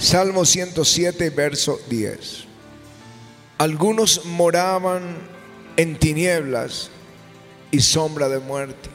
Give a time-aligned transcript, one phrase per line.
[0.00, 2.44] Salmo 107, verso 10.
[3.58, 5.18] Algunos moraban
[5.76, 6.88] en tinieblas
[7.70, 8.88] y sombra de muerte,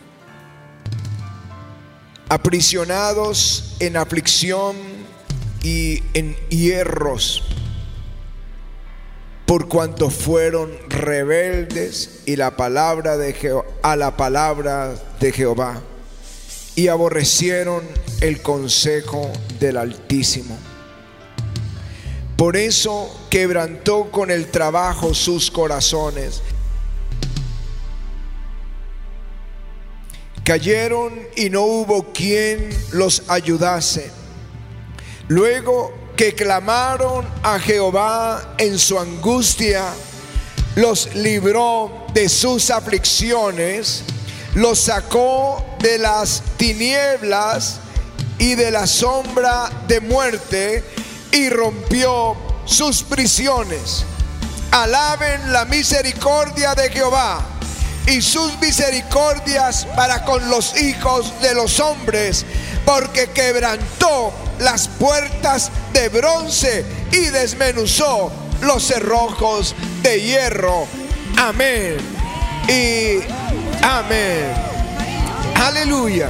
[2.27, 4.75] aprisionados en aflicción
[5.61, 7.43] y en hierros,
[9.45, 15.83] por cuanto fueron rebeldes y la palabra de a la palabra de Jehová
[16.75, 17.83] y aborrecieron
[18.21, 20.57] el consejo del Altísimo.
[22.37, 26.41] Por eso quebrantó con el trabajo sus corazones.
[30.43, 34.11] Cayeron y no hubo quien los ayudase.
[35.27, 39.85] Luego que clamaron a Jehová en su angustia,
[40.75, 44.03] los libró de sus aflicciones,
[44.55, 47.79] los sacó de las tinieblas
[48.37, 50.83] y de la sombra de muerte
[51.35, 54.05] y rompió sus prisiones.
[54.71, 57.45] Alaben la misericordia de Jehová
[58.07, 62.45] y sus misericordias para con los hijos de los hombres,
[62.85, 70.87] porque quebrantó las puertas de bronce y desmenuzó los cerrojos de hierro.
[71.37, 71.97] Amén.
[72.69, 73.19] Y
[73.83, 74.53] amén.
[75.55, 76.29] Aleluya.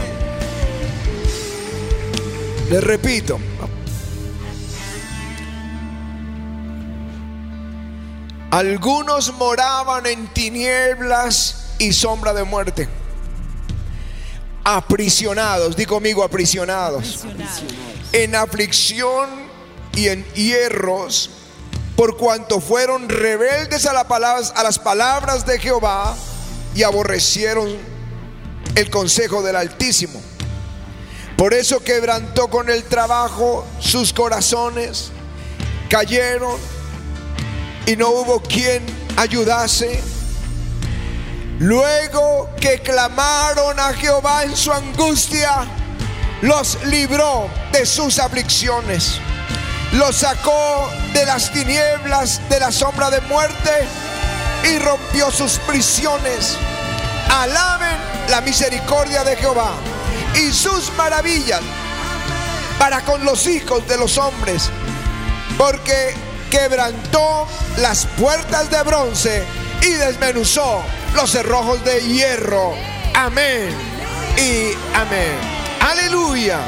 [2.70, 3.40] Les repito,
[8.56, 12.88] Algunos moraban en tinieblas y sombra de muerte.
[14.64, 17.26] Aprisionados, di conmigo aprisionados.
[18.14, 19.30] En aflicción
[19.94, 21.32] y en hierros,
[21.98, 26.16] por cuanto fueron rebeldes a, a las palabras de Jehová
[26.74, 27.76] y aborrecieron
[28.76, 30.22] el consejo del Altísimo.
[31.36, 35.12] Por eso quebrantó con el trabajo sus corazones,
[35.90, 36.58] cayeron
[37.86, 38.84] y no hubo quien
[39.18, 40.02] ayudase.
[41.60, 45.66] Luego que clamaron a Jehová en su angustia,
[46.42, 49.20] los libró de sus aflicciones,
[49.94, 53.88] los sacó de las tinieblas, de la sombra de muerte
[54.64, 56.58] y rompió sus prisiones.
[57.30, 57.98] Alaben
[58.30, 59.72] la misericordia de Jehová
[60.36, 61.62] y sus maravillas
[62.78, 64.70] para con los hijos de los hombres,
[65.58, 66.14] porque
[66.56, 67.46] quebrantó
[67.80, 69.44] las puertas de bronce
[69.82, 70.82] y desmenuzó
[71.14, 72.74] los cerrojos de hierro.
[73.14, 73.70] Amén
[74.38, 75.38] y amén.
[75.82, 76.60] Aleluya.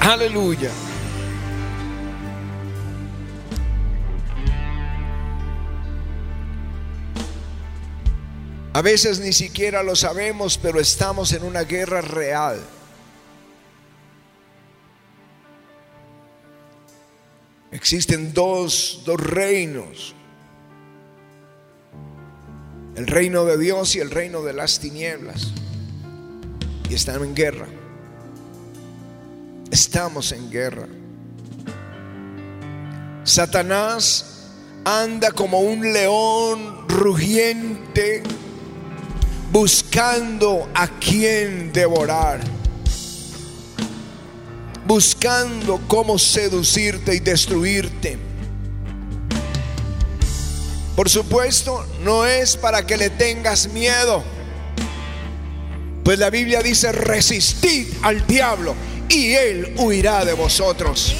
[0.00, 0.70] Aleluya.
[8.74, 12.58] A veces ni siquiera lo sabemos, pero estamos en una guerra real.
[17.70, 20.14] Existen dos, dos reinos.
[22.96, 25.52] El reino de Dios y el reino de las tinieblas.
[26.88, 27.66] Y están en guerra.
[29.70, 30.86] Estamos en guerra.
[33.24, 34.50] Satanás
[34.84, 38.22] anda como un león rugiente
[39.52, 42.40] buscando a quien devorar,
[44.86, 48.16] buscando cómo seducirte y destruirte.
[50.96, 54.24] Por supuesto, no es para que le tengas miedo,
[56.02, 58.74] pues la Biblia dice, resistid al diablo
[59.10, 61.14] y él huirá de vosotros.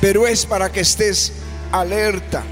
[0.00, 1.32] Pero es para que estés
[1.72, 2.44] alerta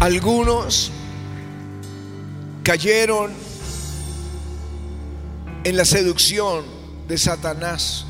[0.00, 0.90] Algunos
[2.62, 3.32] cayeron
[5.62, 6.64] en la seducción
[7.06, 8.06] de Satanás.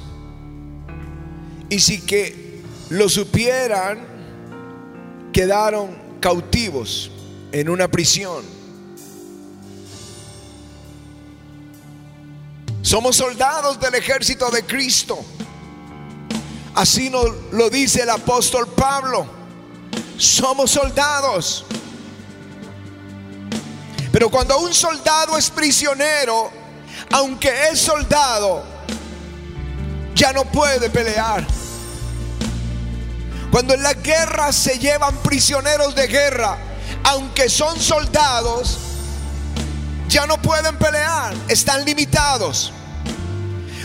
[1.68, 4.06] Y si que lo supieran,
[5.32, 7.10] quedaron cautivos
[7.50, 8.44] en una prisión.
[12.82, 15.18] Somos soldados del ejército de Cristo.
[16.76, 19.26] Así nos lo dice el apóstol Pablo.
[20.16, 21.64] Somos soldados.
[24.12, 26.50] Pero cuando un soldado es prisionero,
[27.12, 28.64] aunque es soldado,
[30.14, 31.46] ya no puede pelear.
[33.50, 36.56] Cuando en la guerra se llevan prisioneros de guerra,
[37.04, 38.78] aunque son soldados,
[40.08, 42.72] ya no pueden pelear, están limitados.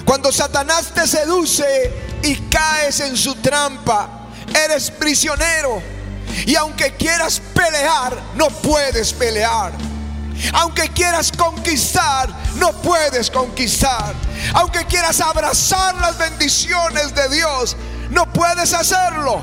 [0.06, 4.28] Cuando Satanás te seduce y caes en su trampa.
[4.66, 5.82] Eres prisionero.
[6.46, 9.72] Y aunque quieras pelear, no puedes pelear.
[10.54, 14.14] Aunque quieras conquistar, no puedes conquistar.
[14.54, 17.76] Aunque quieras abrazar las bendiciones de Dios,
[18.10, 19.42] no puedes hacerlo.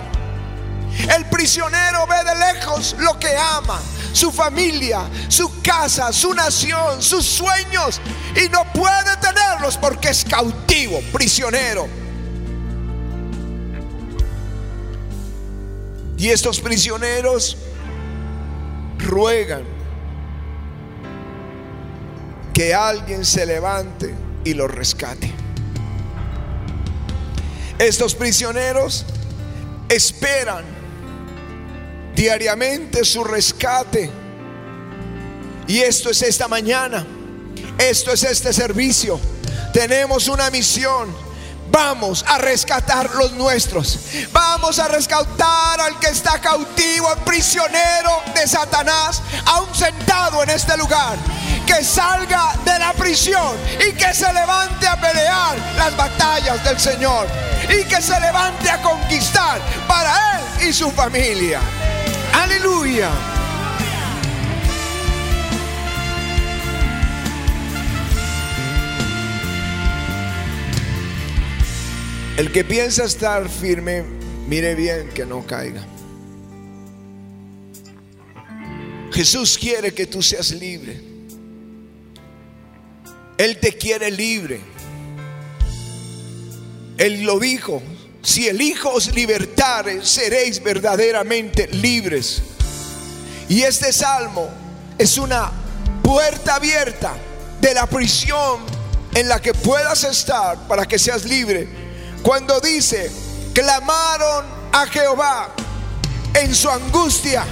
[1.14, 3.80] El prisionero ve de lejos lo que ama,
[4.12, 8.00] su familia, su casa, su nación, sus sueños,
[8.36, 11.88] y no puede tenerlos porque es cautivo, prisionero.
[16.18, 17.56] Y estos prisioneros
[18.98, 19.71] ruegan
[22.54, 24.14] que alguien se levante
[24.44, 25.32] y los rescate.
[27.78, 29.04] Estos prisioneros
[29.88, 30.64] esperan
[32.14, 34.10] diariamente su rescate.
[35.66, 37.06] Y esto es esta mañana.
[37.78, 39.18] Esto es este servicio.
[39.72, 41.14] Tenemos una misión.
[41.70, 43.98] Vamos a rescatar los nuestros.
[44.30, 51.16] Vamos a rescatar al que está cautivo, prisionero de Satanás, aún sentado en este lugar.
[51.72, 57.26] Que salga de la prisión y que se levante a pelear las batallas del Señor.
[57.66, 59.58] Y que se levante a conquistar
[59.88, 60.12] para
[60.60, 61.60] él y su familia.
[62.34, 63.08] Aleluya.
[72.36, 74.04] El que piensa estar firme,
[74.46, 75.82] mire bien que no caiga.
[79.10, 81.11] Jesús quiere que tú seas libre.
[83.42, 84.60] Él te quiere libre.
[86.96, 87.82] Él lo dijo,
[88.22, 92.40] si el Hijo os libertare, seréis verdaderamente libres.
[93.48, 94.48] Y este salmo
[94.96, 95.50] es una
[96.04, 97.14] puerta abierta
[97.60, 98.60] de la prisión
[99.12, 101.66] en la que puedas estar para que seas libre.
[102.22, 103.10] Cuando dice,
[103.52, 105.52] clamaron a Jehová
[106.34, 107.44] en su angustia,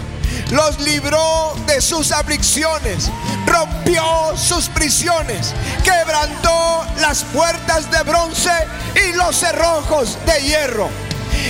[0.51, 3.11] los libró de sus aflicciones,
[3.47, 4.03] rompió
[4.37, 5.55] sus prisiones,
[5.85, 8.53] quebrantó las puertas de bronce
[8.95, 10.89] y los cerrojos de hierro.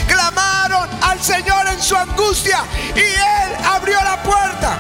[0.06, 4.78] Clamaron al Señor en su angustia y Él abrió la puerta.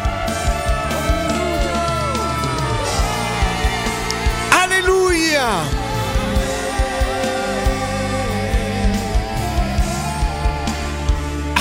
[4.62, 5.46] Aleluya.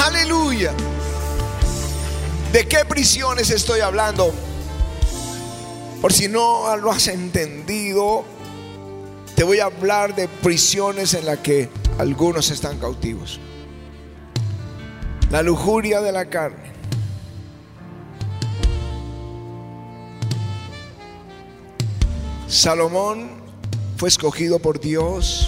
[0.06, 0.74] Aleluya.
[2.51, 4.34] ¿De qué prisiones estoy hablando?
[6.01, 8.25] Por si no lo has entendido,
[9.36, 11.69] te voy a hablar de prisiones en las que
[12.00, 13.40] algunos están cautivos.
[15.30, 16.72] La lujuria de la carne.
[22.48, 23.30] Salomón
[23.98, 25.48] fue escogido por Dios.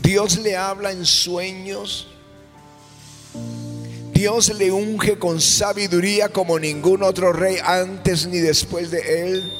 [0.00, 2.08] Dios le habla en sueños.
[4.18, 9.52] Dios le unge con sabiduría como ningún otro rey antes ni después de él.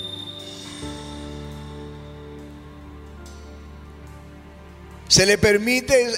[5.06, 6.10] Se le permite,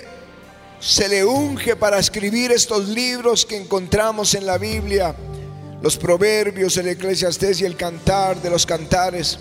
[0.81, 5.15] se le unge para escribir estos libros que encontramos en la Biblia,
[5.83, 9.39] los proverbios, el eclesiastés y el cantar de los cantares.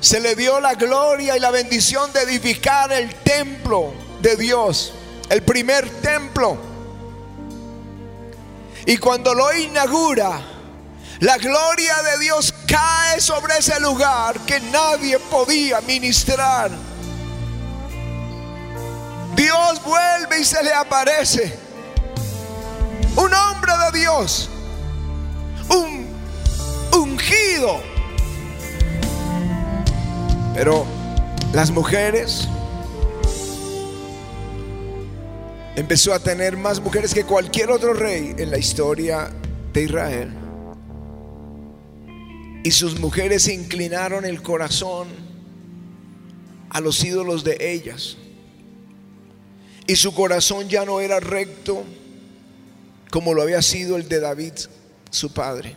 [0.00, 4.94] Se le dio la gloria y la bendición de edificar el templo de Dios
[5.30, 6.58] el primer templo.
[8.84, 10.40] Y cuando lo inaugura,
[11.20, 16.70] la gloria de Dios cae sobre ese lugar que nadie podía ministrar.
[19.36, 21.56] Dios vuelve y se le aparece.
[23.16, 24.50] Un hombre de Dios.
[25.68, 26.08] Un
[26.92, 27.80] ungido.
[30.54, 30.84] Pero
[31.52, 32.48] las mujeres
[35.80, 39.30] empezó a tener más mujeres que cualquier otro rey en la historia
[39.72, 40.30] de Israel.
[42.62, 45.08] Y sus mujeres inclinaron el corazón
[46.68, 48.18] a los ídolos de ellas.
[49.86, 51.82] Y su corazón ya no era recto
[53.10, 54.52] como lo había sido el de David,
[55.10, 55.76] su padre.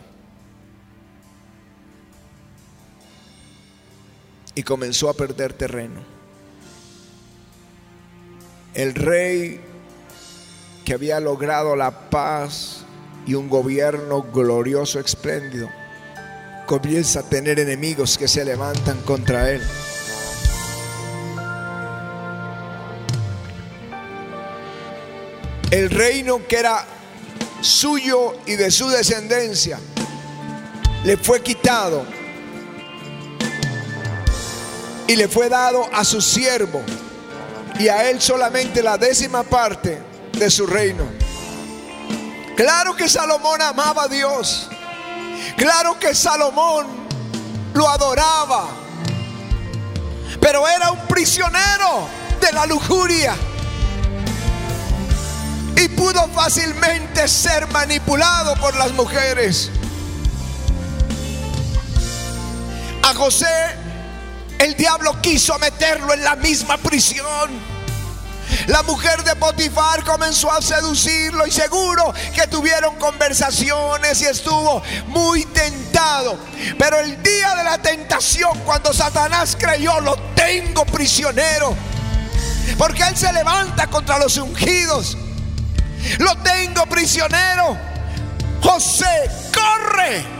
[4.54, 6.02] Y comenzó a perder terreno.
[8.74, 9.60] El rey
[10.84, 12.84] que había logrado la paz
[13.26, 15.68] y un gobierno glorioso, espléndido,
[16.66, 19.62] comienza a tener enemigos que se levantan contra él.
[25.70, 26.84] El reino que era
[27.60, 29.78] suyo y de su descendencia
[31.04, 32.04] le fue quitado.
[35.06, 36.82] y le fue dado a su siervo
[37.78, 39.98] y a él solamente la décima parte
[40.38, 41.04] de su reino.
[42.56, 44.68] Claro que Salomón amaba a Dios.
[45.56, 46.86] Claro que Salomón
[47.74, 48.68] lo adoraba.
[50.40, 52.08] Pero era un prisionero
[52.40, 53.34] de la lujuria.
[55.76, 59.70] Y pudo fácilmente ser manipulado por las mujeres.
[63.02, 63.84] A José
[64.58, 67.73] el diablo quiso meterlo en la misma prisión.
[68.66, 75.44] La mujer de Potifar comenzó a seducirlo y seguro que tuvieron conversaciones y estuvo muy
[75.46, 76.38] tentado.
[76.78, 81.74] Pero el día de la tentación, cuando Satanás creyó, lo tengo prisionero.
[82.78, 85.16] Porque él se levanta contra los ungidos.
[86.18, 87.76] Lo tengo prisionero.
[88.62, 90.33] José, corre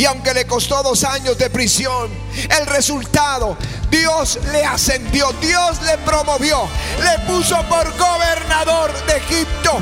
[0.00, 2.10] y aunque le costó dos años de prisión,
[2.58, 3.58] el resultado,
[3.90, 6.66] Dios le ascendió, Dios le promovió,
[7.02, 9.78] le puso por gobernador de Egipto,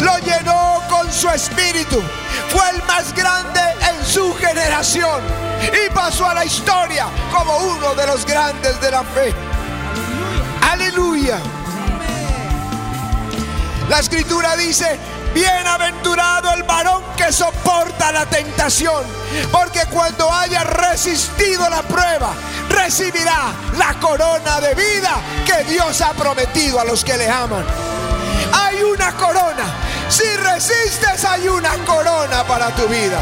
[0.00, 2.00] lo llenó con su espíritu,
[2.48, 5.20] fue el más grande en su generación
[5.62, 9.34] y pasó a la historia como uno de los grandes de la fe.
[10.72, 11.38] Aleluya.
[13.90, 14.98] La escritura dice,
[15.34, 19.04] Bienaventurado el varón que soporta la tentación,
[19.50, 22.32] porque cuando haya resistido la prueba,
[22.68, 27.64] recibirá la corona de vida que Dios ha prometido a los que le aman.
[28.52, 29.64] Hay una corona.
[30.08, 33.18] Si resistes, hay una corona para tu vida.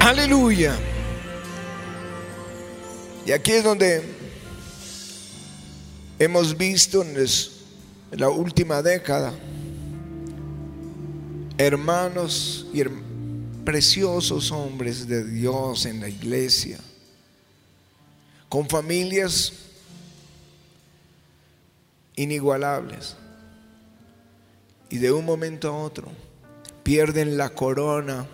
[0.00, 0.89] Aleluya.
[3.30, 4.02] Y aquí es donde
[6.18, 7.14] hemos visto en,
[8.10, 9.32] la última década
[11.56, 12.82] hermanos y
[13.64, 16.80] preciosos hombres de Dios en la iglesia,
[18.48, 19.52] con familias
[22.16, 23.14] inigualables.
[24.88, 26.10] Y de un momento a otro
[26.82, 28.26] pierden la corona,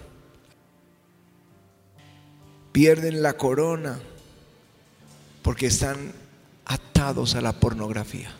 [2.73, 4.01] pierden la corona
[5.47, 6.13] porque están
[6.65, 8.35] atados a la pornografía.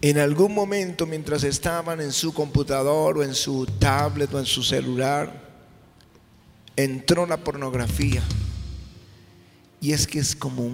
[0.00, 4.62] En algún momento mientras estaban en su computador o en su tablet o en su
[4.62, 5.32] celular,
[6.76, 8.22] entró la pornografía.
[9.80, 10.70] Y es que es como,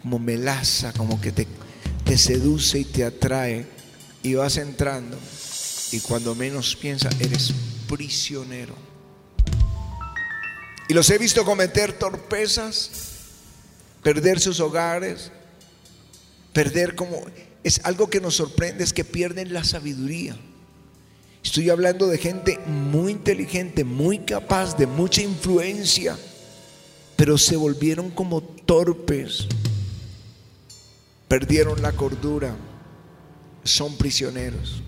[0.00, 1.48] como melaza, como que te,
[2.04, 3.66] te seduce y te atrae.
[4.22, 5.18] Y vas entrando.
[5.90, 7.52] Y cuando menos piensas, eres
[7.88, 8.76] prisionero.
[10.88, 13.14] Y los he visto cometer torpezas
[14.06, 15.32] perder sus hogares,
[16.52, 17.24] perder como...
[17.64, 20.36] Es algo que nos sorprende, es que pierden la sabiduría.
[21.42, 26.16] Estoy hablando de gente muy inteligente, muy capaz, de mucha influencia,
[27.16, 29.48] pero se volvieron como torpes,
[31.26, 32.54] perdieron la cordura,
[33.64, 34.84] son prisioneros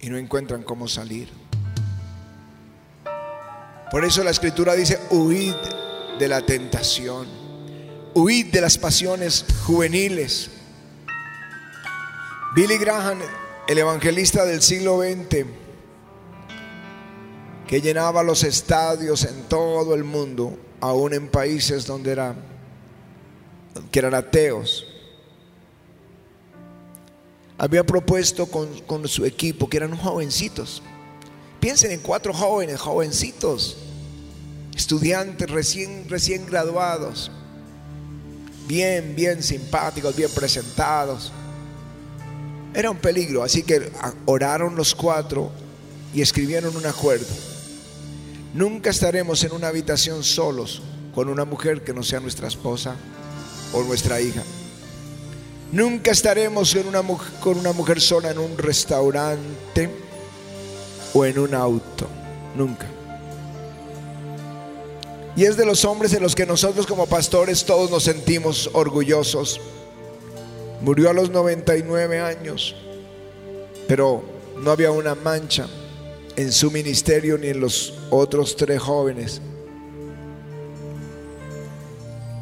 [0.00, 1.30] y no encuentran cómo salir.
[3.90, 5.54] Por eso la escritura dice, huid
[6.18, 7.26] de la tentación.
[8.14, 10.50] Huid de las pasiones juveniles.
[12.54, 13.18] Billy Graham,
[13.68, 15.46] el evangelista del siglo XX,
[17.66, 22.34] que llenaba los estadios en todo el mundo, aún en países donde era,
[23.90, 24.86] que eran ateos,
[27.58, 30.82] había propuesto con, con su equipo, que eran jovencitos.
[31.60, 33.76] Piensen en cuatro jóvenes, jovencitos,
[34.78, 37.32] estudiantes recién, recién graduados,
[38.68, 41.32] bien, bien simpáticos, bien presentados.
[42.72, 43.90] Era un peligro, así que
[44.24, 45.50] oraron los cuatro
[46.14, 47.26] y escribieron un acuerdo.
[48.54, 50.80] Nunca estaremos en una habitación solos
[51.12, 52.94] con una mujer que no sea nuestra esposa
[53.72, 54.44] o nuestra hija.
[55.72, 57.02] Nunca estaremos una,
[57.40, 59.90] con una mujer sola en un restaurante
[61.14, 62.06] o en un auto.
[62.56, 62.97] Nunca.
[65.38, 69.60] Y es de los hombres en los que nosotros como pastores todos nos sentimos orgullosos.
[70.80, 72.74] Murió a los 99 años,
[73.86, 74.24] pero
[74.56, 75.68] no había una mancha
[76.34, 79.40] en su ministerio ni en los otros tres jóvenes.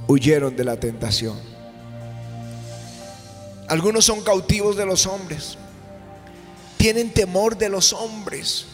[0.09, 1.38] Huyeron de la tentación.
[3.69, 5.59] Algunos son cautivos de los hombres.
[6.79, 8.65] Tienen temor de los hombres.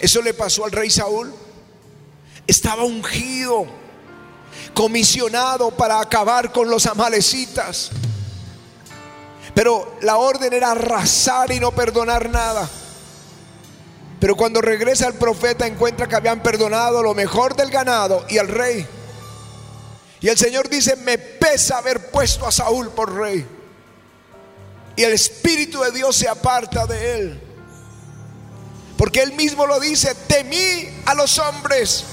[0.00, 1.32] Eso le pasó al rey Saúl
[2.48, 3.66] estaba ungido,
[4.74, 7.90] comisionado para acabar con los amalecitas.
[9.54, 12.68] Pero la orden era arrasar y no perdonar nada.
[14.18, 18.48] Pero cuando regresa el profeta encuentra que habían perdonado lo mejor del ganado y al
[18.48, 18.86] rey.
[20.20, 23.46] Y el Señor dice, me pesa haber puesto a Saúl por rey.
[24.96, 27.40] Y el Espíritu de Dios se aparta de él.
[28.96, 32.04] Porque él mismo lo dice, temí a los hombres.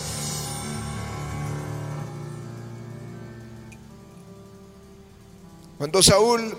[5.77, 6.58] Cuando Saúl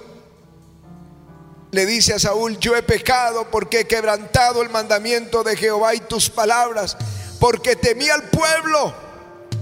[1.71, 6.01] le dice a Saúl, yo he pecado porque he quebrantado el mandamiento de Jehová y
[6.01, 6.97] tus palabras,
[7.41, 8.95] porque temí al pueblo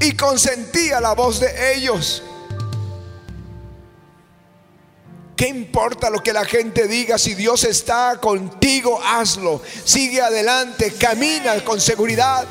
[0.01, 2.23] y consentía la voz de ellos.
[5.37, 7.19] ¿Qué importa lo que la gente diga?
[7.19, 9.61] Si Dios está contigo, hazlo.
[9.85, 12.47] Sigue adelante, camina con seguridad.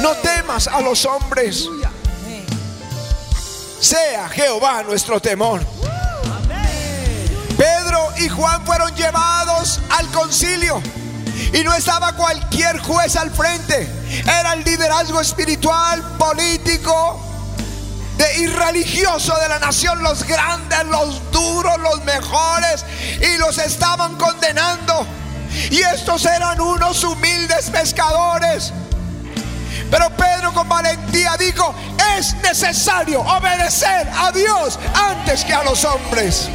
[0.00, 1.68] No temas a los hombres.
[3.80, 5.60] Sea Jehová nuestro temor.
[7.62, 10.82] Pedro y Juan fueron llevados al concilio.
[11.52, 13.88] Y no estaba cualquier juez al frente.
[14.24, 17.20] Era el liderazgo espiritual, político
[18.38, 20.02] y religioso de la nación.
[20.02, 22.84] Los grandes, los duros, los mejores.
[23.20, 25.06] Y los estaban condenando.
[25.70, 28.72] Y estos eran unos humildes pescadores.
[29.88, 31.72] Pero Pedro con valentía dijo,
[32.18, 36.48] es necesario obedecer a Dios antes que a los hombres.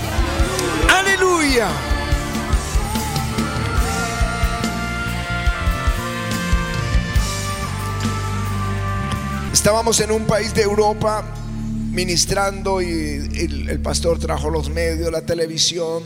[9.51, 11.25] Estábamos en un país de Europa
[11.91, 16.03] ministrando y el, pastor trajo los medios, la televisión.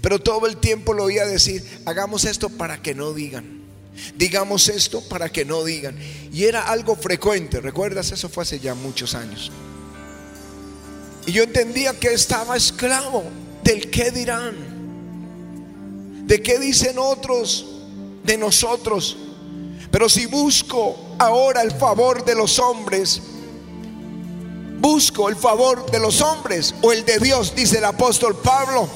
[0.00, 3.62] Pero todo el tiempo lo oía decir, hagamos esto para que no digan.
[4.16, 5.96] Digamos esto para que no digan.
[6.32, 8.12] Y era algo frecuente, ¿recuerdas?
[8.12, 9.50] Eso fue hace ya muchos años.
[11.26, 13.24] Y yo entendía que estaba esclavo
[13.68, 14.56] del qué dirán,
[16.26, 17.66] de qué dicen otros
[18.24, 19.18] de nosotros.
[19.90, 23.20] Pero si busco ahora el favor de los hombres,
[24.78, 28.88] busco el favor de los hombres o el de Dios, dice el apóstol Pablo.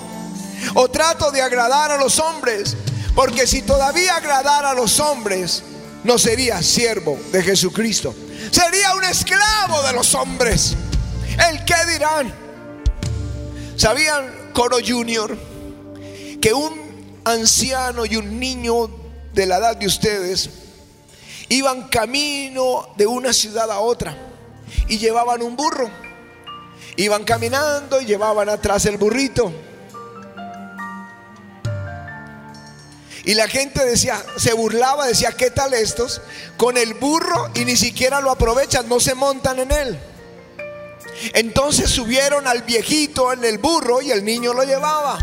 [0.75, 2.75] O trato de agradar a los hombres,
[3.15, 5.63] porque si todavía agradara a los hombres,
[6.03, 8.15] no sería siervo de Jesucristo.
[8.51, 10.75] Sería un esclavo de los hombres.
[11.51, 12.33] ¿El qué dirán?
[13.77, 15.37] ¿Sabían, Coro Junior,
[16.41, 18.91] que un anciano y un niño
[19.33, 20.51] de la edad de ustedes
[21.49, 24.17] iban camino de una ciudad a otra
[24.89, 25.91] y llevaban un burro?
[26.97, 29.53] Iban caminando y llevaban atrás el burrito.
[33.25, 36.21] Y la gente decía, se burlaba, decía, ¿qué tal estos?
[36.57, 39.99] Con el burro y ni siquiera lo aprovechan, no se montan en él.
[41.35, 45.19] Entonces subieron al viejito en el burro y el niño lo llevaba.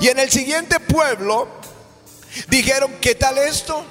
[0.00, 1.48] Y en el siguiente pueblo
[2.48, 3.84] dijeron, ¿qué tal esto?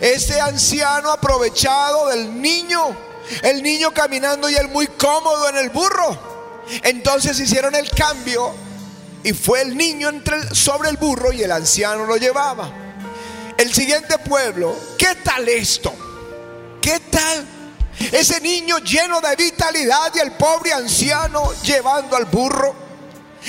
[0.00, 2.96] Este anciano aprovechado del niño,
[3.42, 6.62] el niño caminando y él muy cómodo en el burro.
[6.82, 8.52] Entonces hicieron el cambio
[9.24, 12.70] y fue el niño entre, sobre el burro y el anciano lo llevaba.
[13.56, 15.92] El siguiente pueblo, ¿qué tal esto?
[16.80, 17.46] ¿Qué tal
[17.98, 22.74] ese niño lleno de vitalidad y el pobre anciano llevando al burro.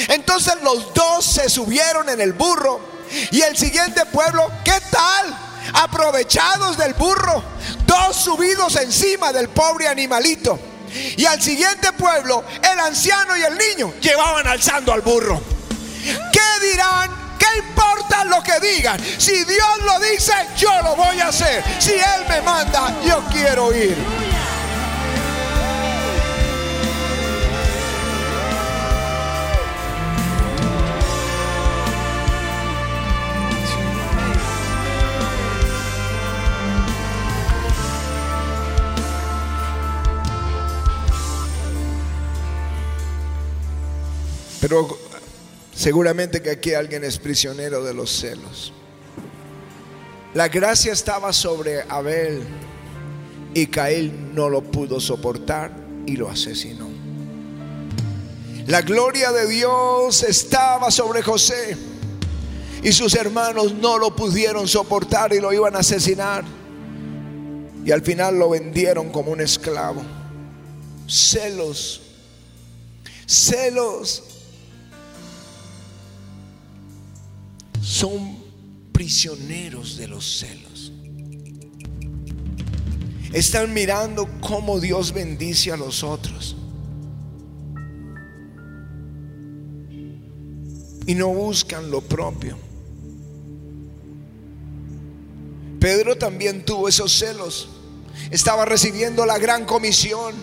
[0.10, 2.94] Entonces los dos se subieron en el burro.
[3.32, 5.38] Y el siguiente pueblo, ¿qué tal?
[5.74, 7.44] Aprovechados del burro,
[7.86, 10.60] dos subidos encima del pobre animalito.
[11.18, 15.42] Y al siguiente pueblo, el anciano y el niño llevaban alzando al burro.
[16.32, 19.00] ¿Qué dirán ¿Qué importa lo que digan?
[19.18, 21.64] Si Dios lo dice, yo lo voy a hacer.
[21.80, 23.98] Si Él me manda, yo quiero ir.
[44.64, 44.98] Pero
[45.76, 48.72] seguramente que aquí alguien es prisionero de los celos.
[50.34, 52.42] La gracia estaba sobre Abel
[53.54, 56.88] y Caín no lo pudo soportar y lo asesinó.
[58.66, 61.76] La gloria de Dios estaba sobre José
[62.82, 66.46] y sus hermanos no lo pudieron soportar y lo iban a asesinar.
[67.84, 70.02] Y al final lo vendieron como un esclavo.
[71.06, 72.02] Celos,
[73.28, 74.30] celos
[77.84, 78.38] son
[78.92, 80.92] prisioneros de los celos.
[83.34, 86.56] Están mirando cómo Dios bendice a los otros.
[91.06, 92.58] y no buscan lo propio.
[95.80, 97.70] Pedro también tuvo esos celos.
[98.32, 100.34] Estaba recibiendo la gran comisión.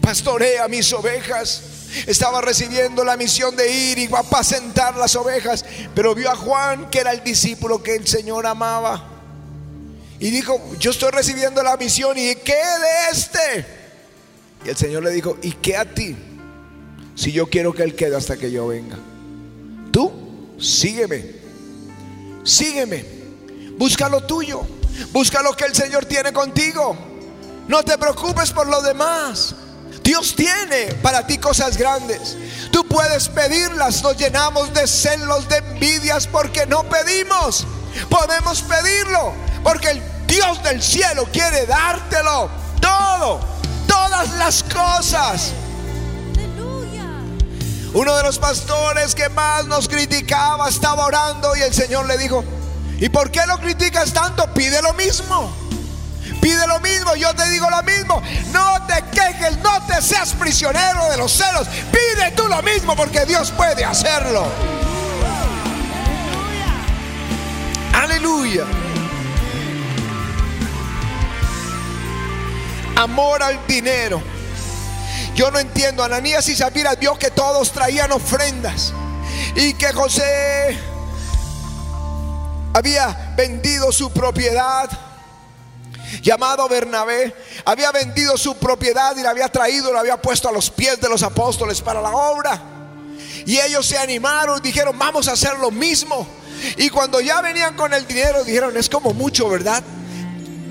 [0.00, 1.62] Pastorea mis ovejas.
[2.06, 5.64] Estaba recibiendo la misión de ir y apacentar las ovejas.
[5.94, 9.08] Pero vio a Juan, que era el discípulo que el Señor amaba.
[10.20, 12.18] Y dijo, yo estoy recibiendo la misión.
[12.18, 13.66] ¿Y qué de este?
[14.64, 16.16] Y el Señor le dijo, ¿y qué a ti?
[17.14, 18.98] Si yo quiero que Él quede hasta que yo venga.
[19.92, 21.36] Tú, sígueme.
[22.44, 23.04] Sígueme.
[23.76, 24.66] Busca lo tuyo.
[25.12, 26.96] Busca lo que el Señor tiene contigo.
[27.68, 29.54] No te preocupes por lo demás.
[30.08, 32.34] Dios tiene para ti cosas grandes.
[32.72, 34.02] Tú puedes pedirlas.
[34.02, 37.66] Nos llenamos de celos, de envidias porque no pedimos.
[38.08, 42.48] Podemos pedirlo porque el Dios del cielo quiere dártelo.
[42.80, 43.38] Todo.
[43.86, 45.52] Todas las cosas.
[47.92, 52.42] Uno de los pastores que más nos criticaba estaba orando y el Señor le dijo,
[52.98, 54.54] ¿Y por qué lo criticas tanto?
[54.54, 55.52] Pide lo mismo.
[56.48, 58.22] Pide lo mismo, yo te digo lo mismo.
[58.52, 61.68] No te quejes, no te seas prisionero de los celos.
[61.92, 64.46] Pide tú lo mismo porque Dios puede hacerlo.
[67.92, 68.64] Aleluya.
[72.96, 74.22] Amor al dinero.
[75.34, 76.02] Yo no entiendo.
[76.02, 78.94] Ananías y Zafira vio que todos traían ofrendas
[79.54, 80.78] y que José
[82.72, 84.88] había vendido su propiedad,
[86.22, 90.70] llamado Bernabé, había vendido su propiedad y la había traído, la había puesto a los
[90.70, 92.62] pies de los apóstoles para la obra.
[93.46, 96.26] Y ellos se animaron, dijeron, vamos a hacer lo mismo.
[96.76, 99.82] Y cuando ya venían con el dinero, dijeron, es como mucho, ¿verdad?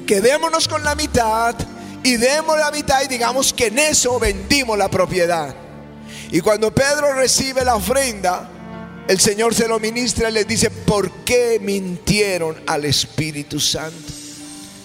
[0.06, 1.56] Quedémonos con la mitad
[2.04, 5.56] y demos la mitad y digamos que en eso vendimos la propiedad.
[6.32, 8.50] Y cuando Pedro recibe la ofrenda,
[9.08, 14.13] el Señor se lo ministra y les dice, ¿por qué mintieron al Espíritu Santo?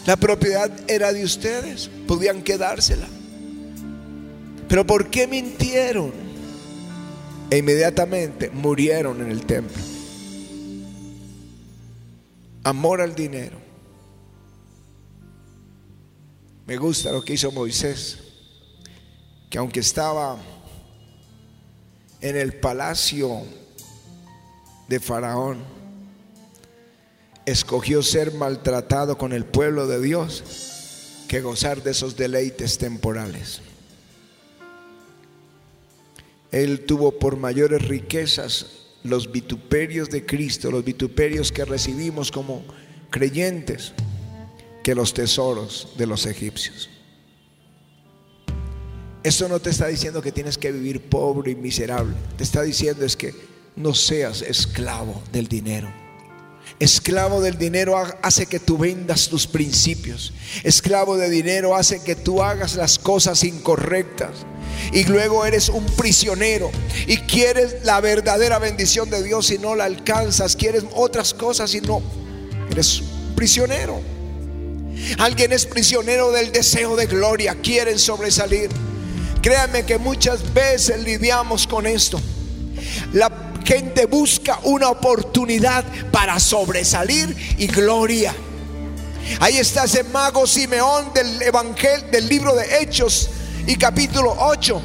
[0.07, 3.07] La propiedad era de ustedes, podían quedársela.
[4.69, 6.12] Pero ¿por qué mintieron?
[7.51, 9.83] E inmediatamente murieron en el templo.
[12.65, 13.59] Amor al dinero.
[16.67, 18.19] Me gusta lo que hizo Moisés,
[19.51, 20.38] que aunque estaba
[22.21, 23.43] en el palacio
[24.88, 25.82] de Faraón,
[27.46, 30.44] escogió ser maltratado con el pueblo de Dios
[31.28, 33.62] que gozar de esos deleites temporales.
[36.50, 38.66] Él tuvo por mayores riquezas
[39.02, 42.62] los vituperios de Cristo, los vituperios que recibimos como
[43.11, 43.94] creyentes,
[44.85, 46.90] que los tesoros de los egipcios.
[49.22, 52.14] Eso no te está diciendo que tienes que vivir pobre y miserable.
[52.37, 53.33] Te está diciendo es que
[53.76, 56.02] no seas esclavo del dinero.
[56.83, 60.33] Esclavo del dinero hace que tú vendas tus principios.
[60.64, 64.31] Esclavo de dinero hace que tú hagas las cosas incorrectas.
[64.92, 66.73] Y luego eres un prisionero
[67.07, 70.57] y quieres la verdadera bendición de Dios y no la alcanzas.
[70.57, 72.03] Quieres otras cosas y no.
[72.68, 73.01] Eres
[73.37, 74.01] prisionero.
[75.18, 77.55] Alguien es prisionero del deseo de gloria.
[77.62, 78.71] Quieren sobresalir.
[79.40, 82.21] Créanme que muchas veces lidiamos con esto.
[83.12, 88.35] La gente busca una oportunidad para sobresalir y gloria.
[89.40, 93.31] Ahí está ese mago Simeón del Evangelio, del libro de Hechos
[93.66, 94.83] y capítulo 8.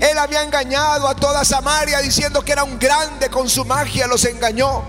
[0.00, 4.24] Él había engañado a toda Samaria diciendo que era un grande con su magia, los
[4.26, 4.82] engañó,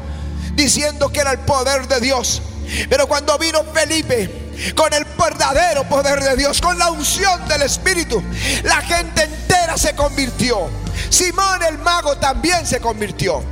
[0.54, 2.41] diciendo que era el poder de Dios.
[2.89, 4.40] Pero cuando vino Felipe
[4.76, 8.24] con el verdadero poder de Dios, con la unción del Espíritu,
[8.63, 10.69] la gente entera se convirtió.
[11.10, 13.43] Simón el mago también se convirtió.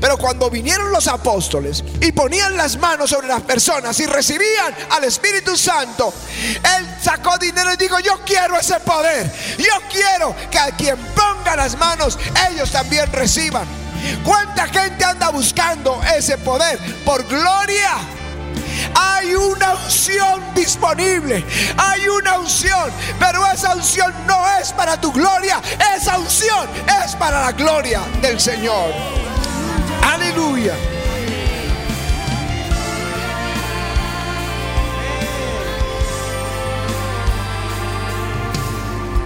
[0.00, 5.04] Pero cuando vinieron los apóstoles y ponían las manos sobre las personas y recibían al
[5.04, 6.12] Espíritu Santo,
[6.78, 9.32] él sacó dinero y dijo, yo quiero ese poder.
[9.58, 12.18] Yo quiero que a quien ponga las manos,
[12.50, 13.66] ellos también reciban.
[14.24, 18.21] ¿Cuánta gente anda buscando ese poder por gloria?
[18.94, 21.44] Hay una unción disponible.
[21.76, 22.90] Hay una unción.
[23.18, 25.60] Pero esa unción no es para tu gloria.
[25.96, 26.68] Esa unción
[27.04, 28.92] es para la gloria del Señor.
[30.02, 30.74] Aleluya.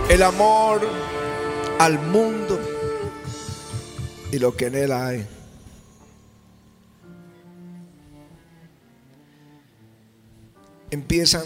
[0.09, 0.89] El amor
[1.79, 2.61] al mundo
[4.31, 5.36] y lo que en él hay.
[10.91, 11.45] Empiezan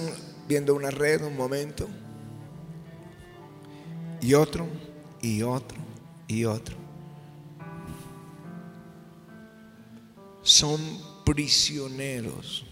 [0.49, 1.89] viendo una red un momento
[4.21, 4.67] y otro
[5.23, 5.79] y otro
[6.29, 6.81] y otro.
[10.43, 10.81] son
[11.25, 12.67] prisioneros.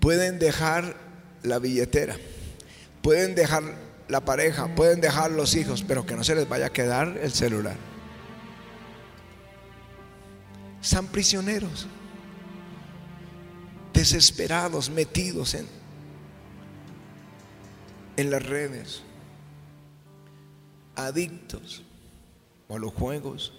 [0.00, 0.96] Pueden dejar
[1.42, 2.16] la billetera,
[3.02, 3.62] pueden dejar
[4.08, 7.32] la pareja, pueden dejar los hijos, pero que no se les vaya a quedar el
[7.32, 7.76] celular.
[10.82, 11.86] Son prisioneros,
[13.92, 15.68] desesperados, metidos en,
[18.16, 19.04] en las redes,
[20.96, 21.84] adictos
[22.68, 23.52] a los juegos.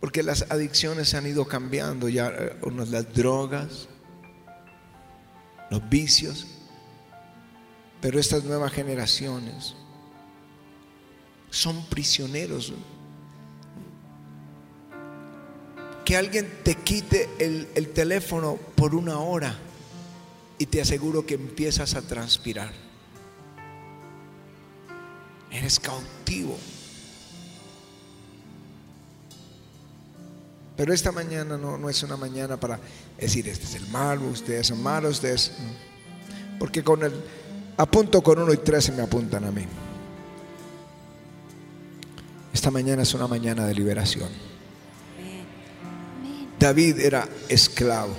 [0.00, 3.88] Porque las adicciones han ido cambiando ya, eh, las drogas,
[5.70, 6.46] los vicios,
[8.02, 9.74] pero estas nuevas generaciones
[11.56, 12.72] son prisioneros.
[16.04, 19.56] Que alguien te quite el, el teléfono por una hora
[20.58, 22.70] y te aseguro que empiezas a transpirar.
[25.50, 26.56] Eres cautivo.
[30.76, 32.78] Pero esta mañana no, no, es una mañana para
[33.18, 35.52] decir, este es el malo, ustedes son malos, ustedes...
[36.58, 37.12] Porque con el
[37.78, 39.66] apunto con uno y tres se me apuntan a mí.
[42.56, 44.30] Esta mañana es una mañana de liberación.
[46.58, 48.16] David era esclavo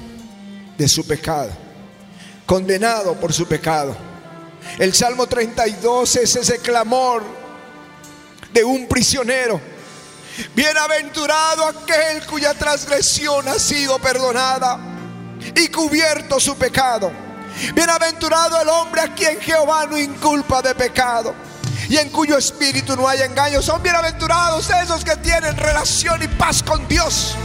[0.78, 1.50] de su pecado,
[2.46, 3.98] condenado por su pecado.
[4.78, 7.24] El Salmo 32 es ese clamor
[8.54, 9.60] de un prisionero.
[10.54, 14.78] Bienaventurado aquel cuya transgresión ha sido perdonada
[15.56, 17.12] y cubierto su pecado.
[17.74, 21.34] Bienaventurado el hombre a quien Jehová no inculpa de pecado
[21.90, 23.62] y en cuyo espíritu no hay engaño.
[23.62, 27.36] Son bienaventurados esos que tienen relación y paz con Dios.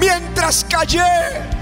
[0.00, 1.02] Mientras callé,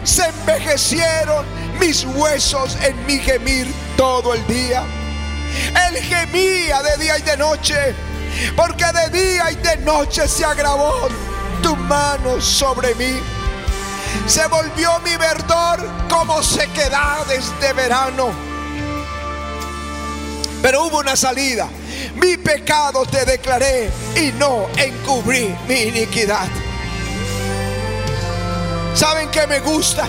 [0.05, 1.45] se envejecieron
[1.81, 4.85] mis huesos en mi gemir todo el día.
[5.89, 7.95] Él gemía de día y de noche,
[8.55, 11.09] porque de día y de noche se agravó
[11.63, 13.19] tu mano sobre mí.
[14.27, 18.56] Se volvió mi verdor como sequedades de verano.
[20.67, 21.69] Pero hubo una salida.
[22.17, 26.49] Mi pecado te declaré y no encubrí mi iniquidad.
[28.93, 30.09] ¿Saben qué me gusta?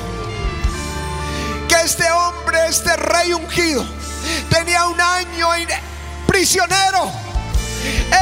[1.70, 3.86] Que este hombre, este rey ungido,
[4.50, 5.50] tenía un año
[6.26, 7.12] prisionero.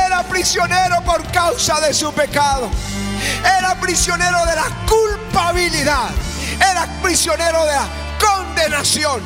[0.06, 2.70] Era prisionero por causa de su pecado.
[3.58, 6.10] Era prisionero de la culpabilidad.
[6.56, 7.88] Era prisionero de la
[8.20, 9.22] condenación.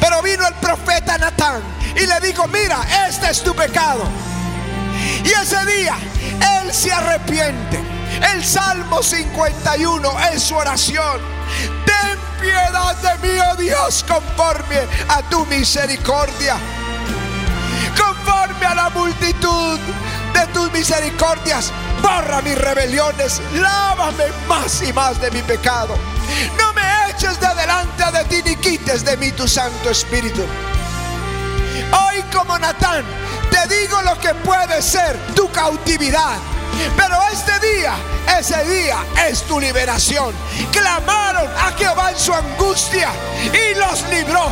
[0.00, 4.04] Pero vino el profeta Natán y le dijo, mira, este es tu pecado.
[5.24, 5.96] Y ese día
[6.60, 7.80] él se arrepiente.
[8.34, 11.20] El Salmo 51 es su oración.
[11.84, 16.56] Ten piedad de mí, oh Dios, conforme a tu misericordia.
[17.96, 19.78] Conforme a la multitud
[20.32, 25.96] de tus misericordias, borra mis rebeliones, lávame más y más de mi pecado.
[26.58, 30.42] No me eches de delante de ti ni quites de mí tu Santo Espíritu.
[31.92, 33.04] Hoy como Natán,
[33.50, 36.38] te digo lo que puede ser tu cautividad
[36.96, 37.94] pero este día,
[38.38, 38.96] ese día
[39.28, 40.34] es tu liberación.
[40.70, 43.10] Clamaron a Jehová en su angustia
[43.52, 44.48] y los libró.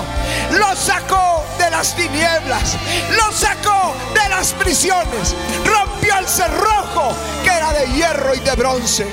[0.53, 2.77] Los sacó de las tinieblas.
[3.17, 5.35] Los sacó de las prisiones.
[5.65, 9.07] Rompió el cerrojo que era de hierro y de bronce.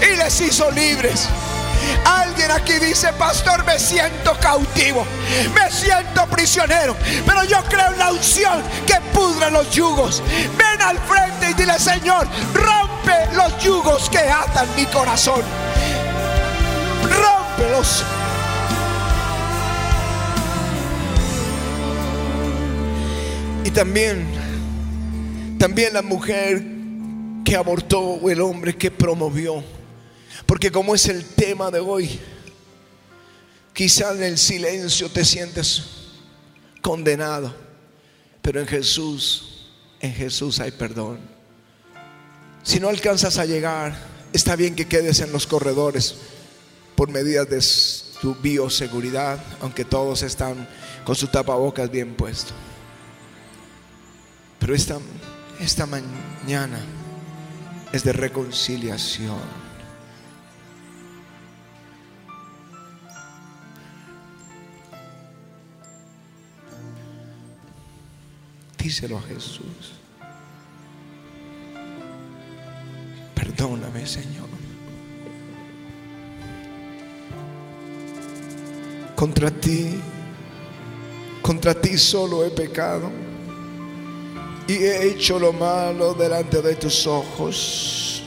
[0.00, 1.28] Y les hizo libres.
[2.04, 5.06] Alguien aquí dice, pastor, me siento cautivo,
[5.54, 10.22] me siento prisionero, pero yo creo en la unción que pudre los yugos.
[10.56, 15.42] Ven al frente y dile, Señor, rompe los yugos que atan mi corazón.
[17.02, 18.04] Rómpelos.
[23.64, 24.26] Y también,
[25.58, 26.62] también la mujer
[27.44, 29.62] que abortó o el hombre que promovió
[30.52, 32.20] porque como es el tema de hoy,
[33.72, 35.82] quizá en el silencio te sientes
[36.82, 37.54] condenado,
[38.42, 41.20] pero en Jesús, en Jesús hay perdón.
[42.62, 43.96] Si no alcanzas a llegar,
[44.34, 46.16] está bien que quedes en los corredores
[46.96, 50.68] por medidas de tu bioseguridad, aunque todos están
[51.06, 52.52] con su tapabocas bien puesto.
[54.58, 54.98] Pero esta,
[55.60, 56.78] esta mañana
[57.90, 59.61] es de reconciliación.
[68.82, 69.94] Díselo a Jesús.
[73.34, 74.48] Perdóname, Señor.
[79.14, 80.00] Contra ti
[81.42, 83.10] Contra ti solo he pecado
[84.68, 88.22] y he hecho lo malo delante de tus ojos.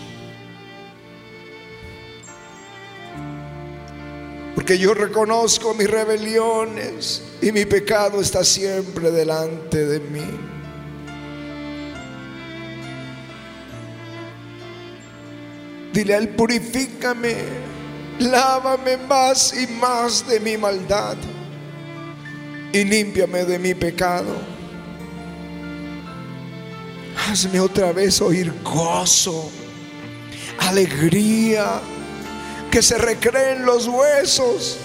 [4.53, 10.25] Porque yo reconozco mis rebeliones y mi pecado está siempre delante de mí.
[15.93, 17.35] Dile a Él, purifícame,
[18.19, 21.15] lávame más y más de mi maldad
[22.73, 24.35] y límpiame de mi pecado.
[27.29, 29.49] Hazme otra vez oír gozo,
[30.59, 31.79] alegría,
[32.69, 34.77] que se recreen los huesos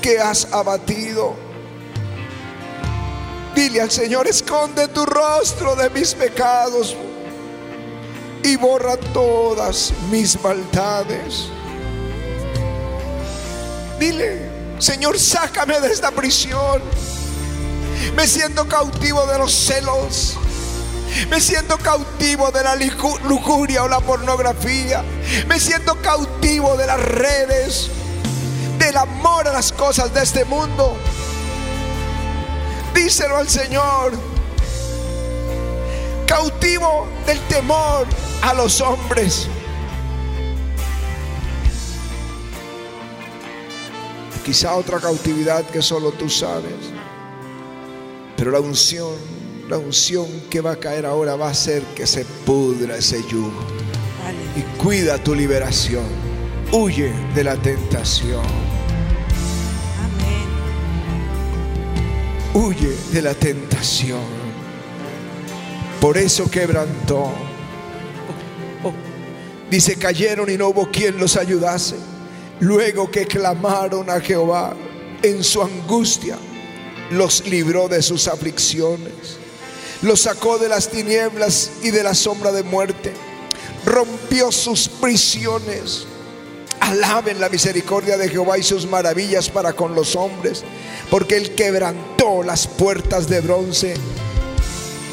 [0.00, 1.47] que has abatido.
[3.58, 6.94] Dile al Señor, esconde tu rostro de mis pecados
[8.44, 11.46] y borra todas mis maldades.
[13.98, 16.80] Dile, Señor, sácame de esta prisión.
[18.14, 20.36] Me siento cautivo de los celos.
[21.28, 25.02] Me siento cautivo de la lujuria o la pornografía.
[25.48, 27.90] Me siento cautivo de las redes,
[28.78, 30.96] del amor a las cosas de este mundo.
[32.98, 34.12] Díselo al Señor.
[36.26, 38.08] Cautivo del temor
[38.42, 39.46] a los hombres.
[44.44, 46.74] Quizá otra cautividad que solo tú sabes.
[48.36, 49.14] Pero la unción,
[49.68, 53.64] la unción que va a caer ahora va a hacer que se pudra ese yugo.
[54.56, 56.04] Y cuida tu liberación.
[56.72, 58.67] Huye de la tentación.
[62.60, 64.18] Huye de la tentación.
[66.00, 67.30] Por eso quebrantó.
[69.70, 71.94] Dice, cayeron y no hubo quien los ayudase.
[72.58, 74.74] Luego que clamaron a Jehová
[75.22, 76.36] en su angustia,
[77.12, 79.38] los libró de sus aflicciones,
[80.02, 83.12] los sacó de las tinieblas y de la sombra de muerte,
[83.86, 86.08] rompió sus prisiones.
[86.88, 90.64] Alaben la misericordia de Jehová y sus maravillas para con los hombres,
[91.10, 93.94] porque él quebrantó las puertas de bronce,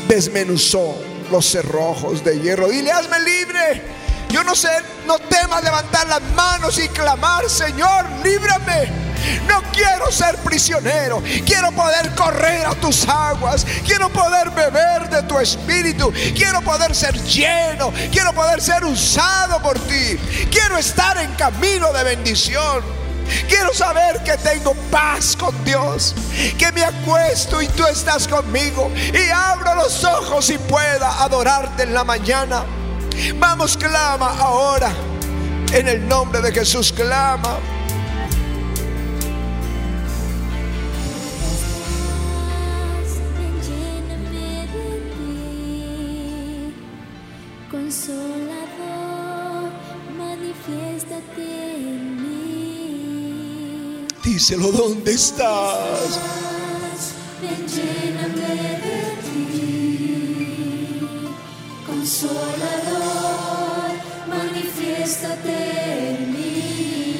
[0.07, 0.95] desmenuzó
[1.31, 2.69] los cerrojos de hierro.
[2.69, 4.69] Dile, hazme libre yo no sé,
[5.07, 9.04] no temas levantar las manos y clamar, Señor, líbrame.
[9.47, 11.21] No quiero ser prisionero.
[11.45, 13.65] Quiero poder correr a tus aguas.
[13.85, 16.11] Quiero poder beber de tu espíritu.
[16.35, 17.91] Quiero poder ser lleno.
[18.11, 20.17] Quiero poder ser usado por ti.
[20.51, 22.83] Quiero estar en camino de bendición.
[23.47, 26.15] Quiero saber que tengo paz con Dios.
[26.57, 28.91] Que me acuesto y tú estás conmigo.
[28.95, 32.63] Y abro los ojos y pueda adorarte en la mañana.
[33.35, 34.91] Vamos, clama ahora.
[35.71, 37.57] En el nombre de Jesús, clama.
[54.35, 56.19] Díselo, ¿dónde estás?
[57.41, 60.99] Lléname de ti.
[61.87, 63.45] Consolador.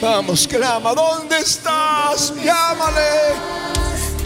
[0.02, 2.34] Vamos, clama, ¿dónde estás?
[2.44, 3.12] Llámale,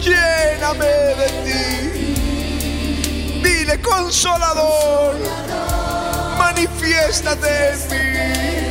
[0.00, 1.62] lléname de ti.
[3.40, 5.14] Dile, consolador,
[6.36, 8.69] manifiéstate en mí.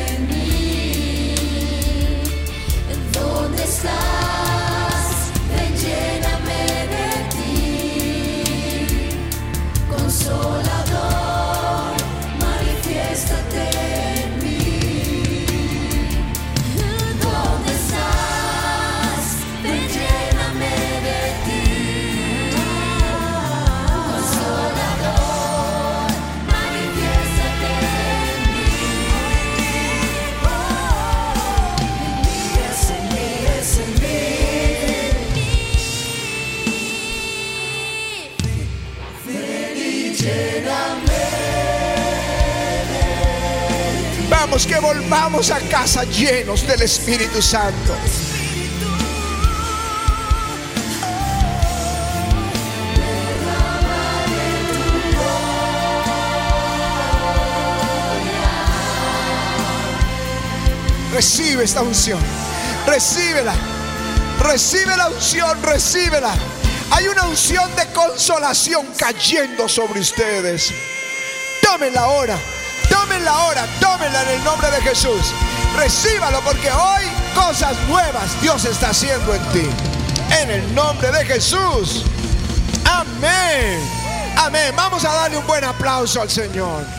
[44.65, 47.93] Que volvamos a casa llenos del Espíritu Santo.
[61.13, 62.19] Recibe esta unción.
[62.85, 63.53] Recíbela.
[64.39, 66.33] Recibe la unción, recíbela.
[66.91, 70.73] Hay una unción de consolación cayendo sobre ustedes.
[71.61, 72.58] Tómenla ahora.
[73.29, 75.33] Ahora, tómenla en el nombre de Jesús.
[75.77, 77.03] Recíbalo porque hoy
[77.35, 79.69] cosas nuevas Dios está haciendo en ti.
[80.41, 82.03] En el nombre de Jesús.
[82.85, 83.79] Amén.
[84.37, 84.73] Amén.
[84.75, 86.98] Vamos a darle un buen aplauso al Señor.